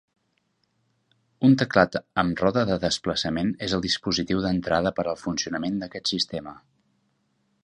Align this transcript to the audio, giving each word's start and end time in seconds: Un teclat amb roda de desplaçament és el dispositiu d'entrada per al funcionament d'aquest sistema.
Un 1.49 1.53
teclat 1.63 1.97
amb 2.23 2.41
roda 2.45 2.65
de 2.71 2.79
desplaçament 2.87 3.53
és 3.69 3.77
el 3.79 3.87
dispositiu 3.87 4.43
d'entrada 4.47 4.97
per 5.01 5.07
al 5.13 5.23
funcionament 5.29 5.81
d'aquest 5.85 6.15
sistema. 6.17 6.61